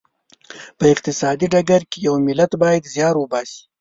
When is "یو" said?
2.07-2.15